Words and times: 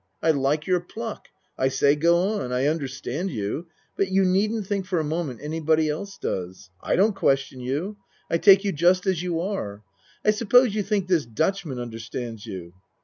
I 0.19 0.31
like 0.31 0.65
your 0.65 0.79
pluck. 0.79 1.27
I 1.59 1.67
say 1.67 1.95
go 1.95 2.17
on. 2.17 2.51
I 2.51 2.67
un 2.67 2.79
derstand 2.79 3.29
you 3.29 3.67
but 3.95 4.07
you 4.09 4.25
needn't 4.25 4.65
think 4.65 4.87
for 4.87 4.97
a 4.99 5.03
mo 5.03 5.23
ment 5.25 5.39
anybody 5.43 5.89
else 5.89 6.17
does. 6.17 6.71
I 6.81 6.95
don't 6.95 7.15
question 7.15 7.59
you. 7.59 7.97
I 8.27 8.39
take 8.39 8.63
you 8.63 8.71
just 8.71 9.05
as 9.05 9.21
you 9.21 9.39
are. 9.41 9.83
I 10.25 10.31
suppose 10.31 10.73
you 10.73 10.81
think 10.81 11.05
this 11.07 11.27
Dutchman 11.27 11.77
understands 11.77 12.47
you? 12.47 12.73